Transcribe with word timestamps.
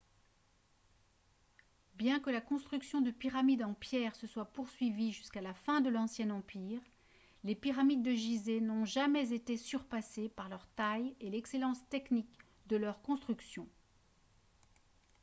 bien 1.93 2.19
que 2.19 2.31
la 2.31 2.41
construction 2.41 3.01
de 3.01 3.11
pyramides 3.11 3.61
en 3.63 3.75
pierre 3.75 4.15
se 4.15 4.25
soit 4.25 4.51
poursuivie 4.51 5.11
jusqu'à 5.11 5.41
la 5.41 5.53
fin 5.53 5.79
de 5.79 5.91
l'ancien 5.91 6.31
empire 6.31 6.81
les 7.43 7.53
pyramides 7.53 8.01
de 8.01 8.11
gizeh 8.13 8.61
n'ont 8.61 8.85
jamais 8.85 9.31
été 9.31 9.57
surpassées 9.57 10.29
par 10.29 10.49
leur 10.49 10.65
taille 10.69 11.15
et 11.19 11.29
l'excellence 11.29 11.87
technique 11.89 12.33
de 12.65 12.77
leur 12.77 13.03
construction 13.03 13.67